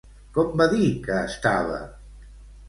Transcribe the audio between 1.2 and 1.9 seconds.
estava?